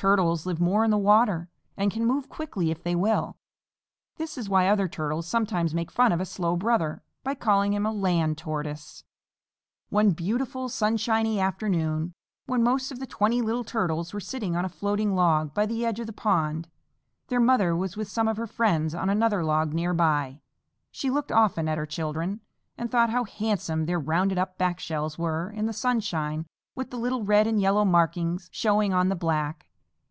[0.00, 3.36] Turtles live more in the water and can move quickly if they will.
[4.16, 7.84] This is why other Turtles sometimes make fun of a slow brother by calling him
[7.84, 9.02] a Land Tortoise.
[9.88, 12.12] One beautiful sunshiny afternoon,
[12.46, 15.84] when most of the twenty little Turtles were sitting on a floating log by the
[15.84, 16.68] edge of the pond,
[17.26, 20.40] their mother was with some of her friends on another log near by.
[20.92, 22.38] She looked often at her children,
[22.76, 26.46] and thought how handsome their rounded up back shells were in the sunshine
[26.76, 29.64] with the little red and yellow markings showing on the black.